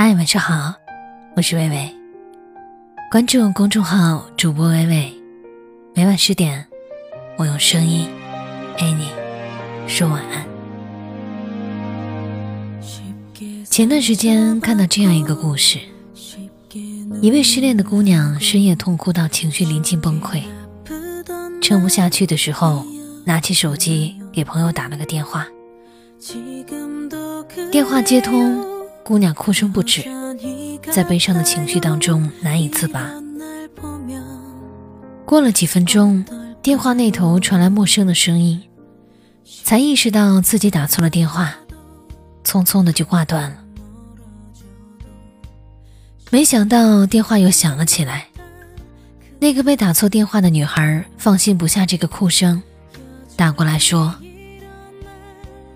[0.00, 0.74] 嗨，晚上好，
[1.34, 1.96] 我是微微。
[3.10, 5.12] 关注公众号主播微微，
[5.92, 6.64] 每晚十点，
[7.36, 8.08] 我用声音
[8.76, 9.08] 陪你
[9.88, 10.46] 说晚安。
[13.64, 15.80] 前段时间看到这样一个故事：
[17.20, 20.44] 一位失恋的姑娘深夜痛哭到情绪临近崩溃，
[21.60, 22.86] 撑不下去的时候，
[23.24, 25.44] 拿起手机给朋友打了个电话。
[27.72, 28.77] 电话接通。
[29.08, 30.04] 姑娘哭声不止，
[30.92, 33.10] 在悲伤的情绪当中难以自拔。
[35.24, 36.22] 过了几分钟，
[36.60, 38.62] 电话那头传来陌生的声音，
[39.64, 41.54] 才意识到自己打错了电话，
[42.44, 43.56] 匆匆的就挂断了。
[46.30, 48.26] 没想到电话又响了起来，
[49.40, 52.62] 那个被打错电话的女孩放心不下这个哭声，
[53.36, 54.14] 打过来说：“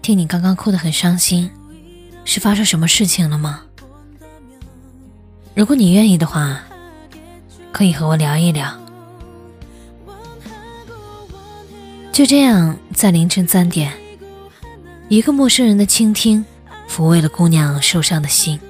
[0.00, 1.50] 听你刚刚哭得很伤心。”
[2.26, 3.62] 是发生什么事情了吗？
[5.54, 6.60] 如果你愿意的话，
[7.72, 8.70] 可以和我聊一聊。
[12.12, 13.92] 就这样，在凌晨三点，
[15.08, 16.44] 一个陌生人的倾听，
[16.90, 18.60] 抚慰了姑娘受伤的心。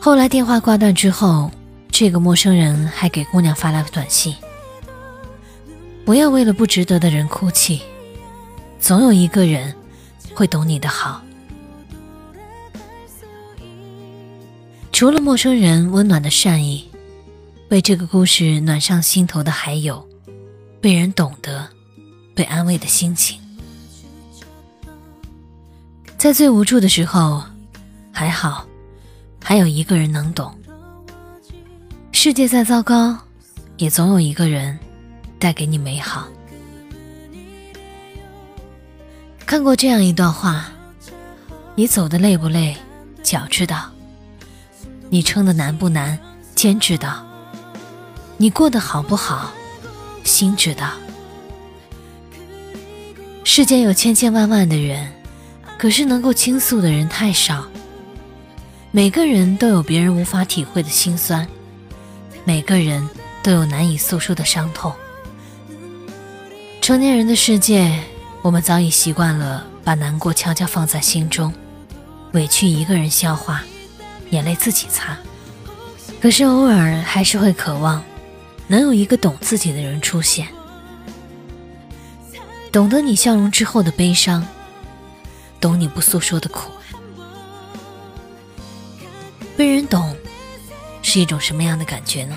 [0.00, 1.50] 后来电话挂断之后，
[1.88, 4.34] 这个陌生人还给姑娘发来了短信
[6.04, 7.80] ：“不要为了不值得的人哭泣，
[8.80, 9.72] 总有一个人。”
[10.34, 11.22] 会懂你的好。
[14.92, 16.88] 除了陌生人温暖的善意，
[17.70, 20.06] 为这个故事暖上心头的还有
[20.80, 21.68] 被人懂得、
[22.34, 23.40] 被安慰的心情。
[26.16, 27.42] 在最无助的时候，
[28.12, 28.64] 还好
[29.42, 30.56] 还有一个人能懂。
[32.12, 33.18] 世界再糟糕，
[33.78, 34.78] 也总有一个人
[35.40, 36.28] 带给你美好。
[39.46, 40.66] 看过这样一段话：
[41.74, 42.74] 你走的累不累，
[43.22, 43.90] 脚知道；
[45.10, 46.18] 你撑的难不难，
[46.54, 47.22] 肩知道；
[48.38, 49.52] 你过得好不好，
[50.24, 50.92] 心知道。
[53.44, 55.12] 世间有千千万万的人，
[55.76, 57.66] 可是能够倾诉的人太少。
[58.90, 61.46] 每个人都有别人无法体会的心酸，
[62.44, 63.06] 每个人
[63.42, 64.90] 都有难以诉说的伤痛。
[66.80, 68.02] 成年人的世界。
[68.42, 71.54] 我们早已习惯了把难过悄悄放在心中，
[72.32, 73.62] 委屈一个人消化，
[74.30, 75.16] 眼泪自己擦。
[76.20, 78.02] 可是偶尔还是会渴望，
[78.66, 80.48] 能有一个懂自己的人出现，
[82.72, 84.44] 懂得你笑容之后的悲伤，
[85.60, 86.72] 懂你不诉说的苦。
[89.56, 90.16] 被人懂，
[91.00, 92.36] 是一种什么样的感觉呢？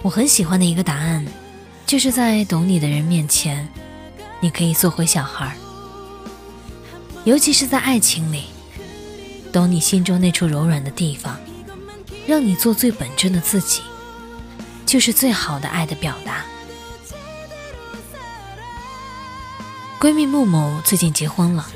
[0.00, 1.26] 我很喜欢的一个答案。
[1.90, 3.68] 就是在懂你的人面前，
[4.38, 5.56] 你可以做回小孩
[7.24, 8.44] 尤其是在爱情里，
[9.52, 11.36] 懂你心中那处柔软的地方，
[12.28, 13.82] 让你做最本真的自己，
[14.86, 16.44] 就是最好的爱的表达。
[19.98, 21.68] 闺蜜木木最近结婚了，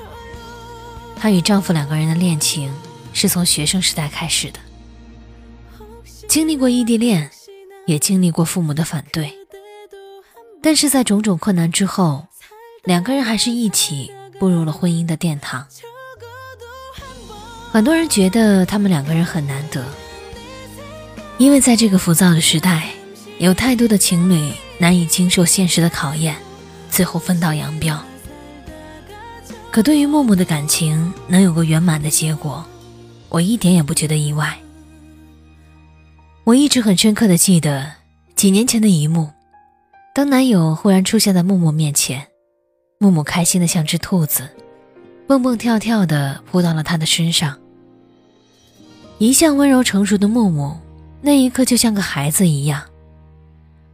[1.16, 2.72] 她与丈夫两个人的恋情
[3.12, 4.60] 是从学生时代开始的，
[6.28, 7.32] 经历过异地恋，
[7.88, 9.40] 也经历过父母的反对。
[10.64, 12.26] 但是在种种困难之后，
[12.84, 14.10] 两个人还是一起
[14.40, 15.66] 步入了婚姻的殿堂。
[17.70, 19.84] 很多人觉得他们两个人很难得，
[21.36, 22.88] 因为在这个浮躁的时代，
[23.38, 26.34] 有太多的情侣难以经受现实的考验，
[26.88, 28.02] 最后分道扬镳。
[29.70, 32.64] 可对于木木的感情能有个圆满的结果，
[33.28, 34.58] 我一点也不觉得意外。
[36.44, 37.92] 我一直很深刻的记得
[38.34, 39.30] 几年前的一幕。
[40.14, 42.24] 当男友忽然出现在木木面前，
[42.98, 44.48] 木木开心的像只兔子，
[45.26, 47.58] 蹦蹦跳跳的扑到了他的身上。
[49.18, 50.76] 一向温柔成熟的木木，
[51.20, 52.80] 那一刻就像个孩子一样，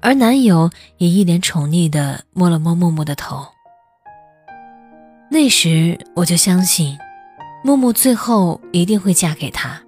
[0.00, 3.46] 而男友也一脸宠溺的摸了摸木木的头。
[5.30, 6.98] 那时我就相信，
[7.64, 9.80] 木木最后一定会嫁给他。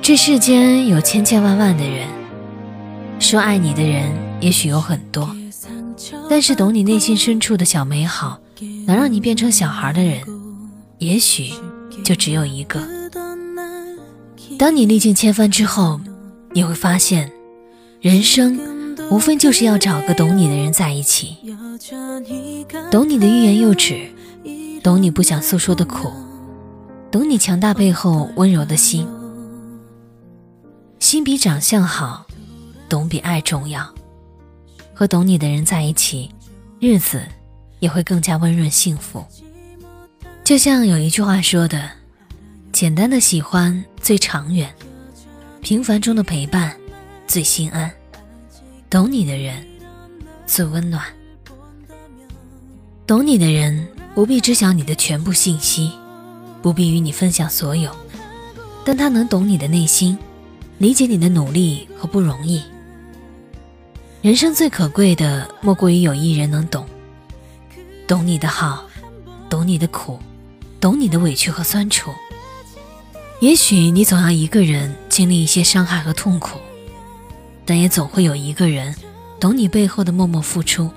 [0.00, 2.06] 这世间有千千万万的人，
[3.18, 4.26] 说爱你的人。
[4.38, 5.34] 也许有很多，
[6.28, 8.38] 但是懂你内心深处的小美好，
[8.86, 10.20] 能让你变成小孩的人，
[10.98, 11.54] 也许
[12.04, 12.86] 就只有一个。
[14.58, 15.98] 当你历尽千帆之后，
[16.52, 17.32] 你会发现，
[18.02, 18.60] 人生
[19.10, 21.38] 无非就是要找个懂你的人在一起，
[22.90, 24.10] 懂你的欲言又止，
[24.82, 26.12] 懂你不想诉说的苦，
[27.10, 29.08] 懂你强大背后温柔的心。
[30.98, 32.25] 心比长相好，
[32.88, 33.86] 懂比爱重要。
[34.94, 36.30] 和懂你的人在一起，
[36.80, 37.22] 日子
[37.80, 39.24] 也会更加温润幸福。
[40.42, 41.90] 就像有一句话说的
[42.72, 44.72] ：“简单的喜欢最长远，
[45.60, 46.74] 平凡中的陪伴
[47.26, 47.90] 最心安，
[48.88, 49.66] 懂你的人
[50.46, 51.04] 最温暖。
[53.06, 55.92] 懂你的人不必知晓你的全部信息，
[56.62, 57.94] 不必与你分享所有，
[58.84, 60.16] 但他能懂你的内心，
[60.78, 62.62] 理解你的努力和不容易。
[64.26, 66.84] 人生最可贵的，莫过于有一人能懂，
[68.08, 68.84] 懂你的好，
[69.48, 70.18] 懂你的苦。”
[70.80, 72.10] 懂你的委屈和酸楚，
[73.38, 76.58] 也许你总要一个人经历一些伤害和痛苦，
[77.64, 78.92] 但也总会有一个人
[79.38, 80.90] 懂你背后的默默付出。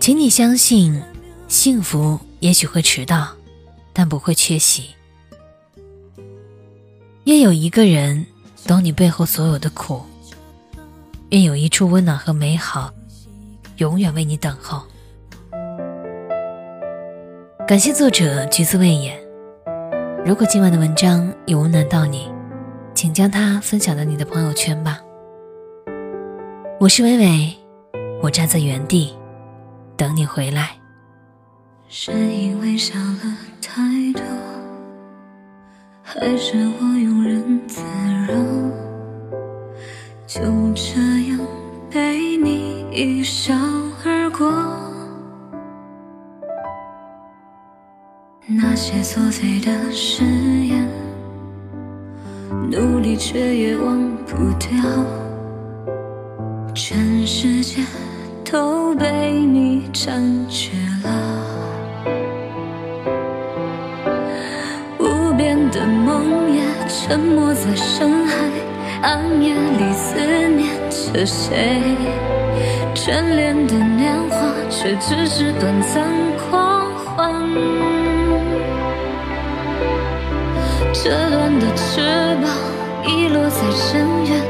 [0.00, 1.02] 请你相信，
[1.46, 3.28] 幸福也许会迟到，
[3.92, 4.86] 但不会缺席。
[7.24, 8.24] 愿有一个人
[8.66, 10.02] 懂你背后所有的苦，
[11.30, 12.92] 愿有一处温暖和美好，
[13.78, 14.82] 永远为你等候。
[17.66, 19.18] 感谢作者橘子未眼。
[20.24, 22.30] 如果今晚的文章有温暖到你，
[22.94, 25.00] 请将它分享到你的朋友圈吧。
[26.78, 27.56] 我是伟伟，
[28.22, 29.14] 我站在原地
[29.96, 30.70] 等你回来。
[31.88, 33.82] 是因为想了太
[34.12, 34.22] 多，
[36.02, 37.80] 还是我庸人自
[38.28, 38.83] 扰？
[40.26, 40.40] 就
[40.74, 41.38] 这样
[41.90, 43.54] 被你一笑
[44.04, 44.50] 而过。
[48.46, 50.88] 那些作废的誓言，
[52.70, 54.68] 努力却也忘不掉，
[56.74, 57.82] 全世界
[58.50, 60.70] 都被你占据
[61.02, 61.10] 了。
[64.98, 68.50] 无边的梦也沉没在深海，
[69.04, 70.16] 暗夜里思
[70.48, 71.82] 念着谁？
[72.94, 76.02] 眷恋的年华，却只是短暂
[76.38, 77.34] 狂欢。
[80.94, 82.00] 折断的翅
[82.40, 82.48] 膀
[83.06, 84.40] 遗落在深渊，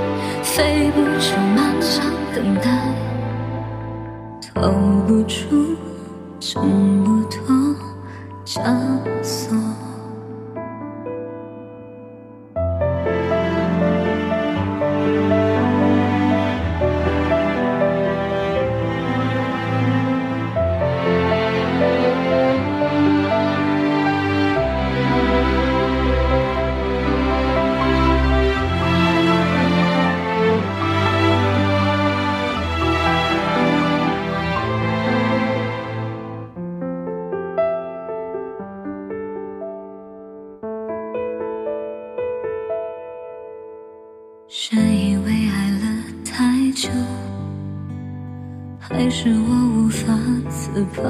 [0.45, 2.71] 飞不出漫长等待，
[4.55, 4.71] 逃
[5.09, 5.75] 不出
[6.39, 7.04] 沉默
[46.85, 46.91] 太久，
[48.79, 50.13] 还是我无法
[50.51, 51.03] 自拔？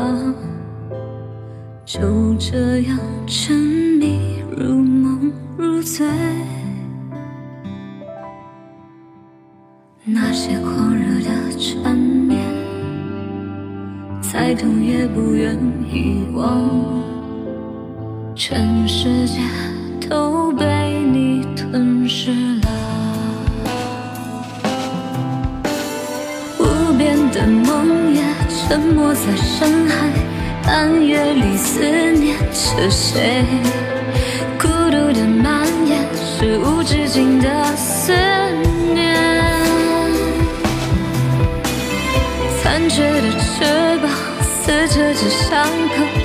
[1.84, 6.06] 就这样沉迷如梦如醉，
[10.04, 12.40] 那些狂热的缠绵，
[14.20, 15.56] 再痛也不愿
[15.90, 16.70] 遗忘。
[18.36, 19.40] 全世界
[20.08, 22.30] 都被你吞噬
[22.60, 22.63] 了。
[27.44, 30.08] 的梦也沉没在深海，
[30.66, 31.78] 暗夜里思
[32.12, 33.44] 念着谁？
[34.58, 38.14] 孤独的蔓延是无止境的思
[38.94, 39.14] 念。
[42.62, 44.10] 残缺的翅膀
[44.42, 46.23] 撕扯着伤口，